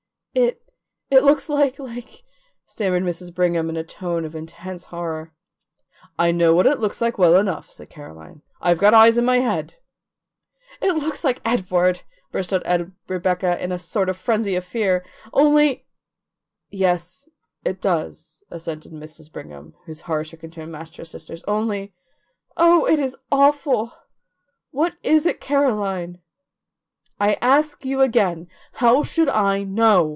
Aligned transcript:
"It 0.33 0.63
it 1.09 1.25
looks 1.25 1.49
like 1.49 1.77
like" 1.77 2.23
stammered 2.65 3.03
Mrs. 3.03 3.35
Brigham 3.35 3.69
in 3.69 3.75
a 3.75 3.83
tone 3.83 4.23
of 4.23 4.33
intense 4.33 4.85
horror. 4.85 5.33
"I 6.17 6.31
know 6.31 6.53
what 6.55 6.65
it 6.65 6.79
looks 6.79 7.01
like 7.01 7.17
well 7.17 7.35
enough," 7.35 7.69
said 7.69 7.89
Caroline. 7.89 8.41
"I've 8.61 8.77
got 8.77 8.93
eyes 8.93 9.17
in 9.17 9.25
my 9.25 9.39
head." 9.39 9.75
"It 10.81 10.93
looks 10.93 11.25
like 11.25 11.41
Edward," 11.43 12.03
burst 12.31 12.53
out 12.53 12.65
Rebecca 13.09 13.61
in 13.61 13.73
a 13.73 13.77
sort 13.77 14.07
of 14.07 14.15
frenzy 14.15 14.55
of 14.55 14.63
fear. 14.63 15.03
"Only" 15.33 15.85
"Yes, 16.87 17.27
it 17.65 17.81
does," 17.81 18.41
assented 18.49 18.93
Mrs. 18.93 19.29
Brigham, 19.29 19.75
whose 19.85 19.99
horror 19.99 20.23
stricken 20.23 20.49
tone 20.49 20.71
matched 20.71 20.95
her 20.95 21.03
sister's, 21.03 21.43
"only 21.43 21.93
Oh, 22.55 22.85
it 22.85 22.99
is 23.01 23.17
awful! 23.33 23.91
What 24.69 24.93
is 25.03 25.25
it, 25.25 25.41
Caroline?" 25.41 26.21
"I 27.19 27.33
ask 27.41 27.83
you 27.83 27.99
again, 27.99 28.47
how 28.75 29.03
should 29.03 29.27
I 29.27 29.63
know?" 29.65 30.09